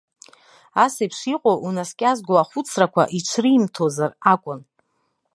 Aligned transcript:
Ас 0.83 0.93
еиԥш 1.03 1.19
иҟоу, 1.33 1.57
унаскьазго 1.65 2.35
ахәыцрақәа 2.41 3.03
иҽримҭозар 3.17 4.11
акәын. 4.33 4.59